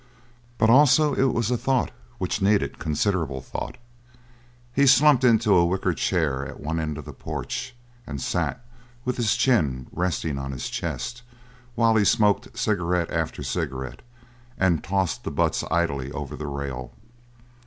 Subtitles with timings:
[0.57, 3.77] But also it was a thought which needed considerable thought.
[4.73, 7.75] He slumped into a wicker chair at one end of the porch
[8.07, 8.65] and sat
[9.05, 11.21] with his chin resting on his chest
[11.75, 14.01] while he smoked cigarette after cigarette
[14.57, 16.93] and tossed the butts idly over the rail.